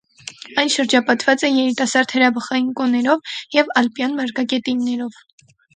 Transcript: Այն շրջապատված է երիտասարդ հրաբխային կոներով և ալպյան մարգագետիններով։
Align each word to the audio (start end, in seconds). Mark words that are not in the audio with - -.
Այն 0.61 0.71
շրջապատված 0.75 1.45
է 1.49 1.51
երիտասարդ 1.51 2.15
հրաբխային 2.17 2.73
կոներով 2.81 3.35
և 3.61 3.73
ալպյան 3.85 4.21
մարգագետիններով։ 4.23 5.27